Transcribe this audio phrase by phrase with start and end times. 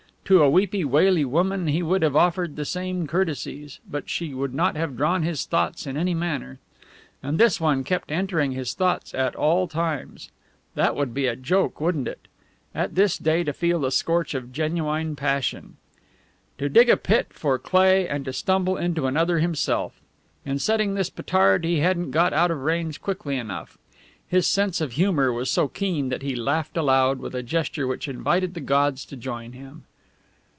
[0.25, 4.53] To a weepy waily woman he would have offered the same courtesies, but she would
[4.55, 6.57] not have drawn his thoughts in any manner.
[7.21, 10.31] And this one kept entering his thoughts at all times.
[10.73, 12.29] That would be a joke, wouldn't it?
[12.73, 15.75] At this day to feel the scorch of genuine passion!
[16.59, 19.99] To dig a pit for Cleigh and to stumble into another himself!
[20.45, 23.77] In setting this petard he hadn't got out of range quickly enough.
[24.29, 28.07] His sense of humour was so keen that he laughed aloud, with a gesture which
[28.07, 29.83] invited the gods to join him.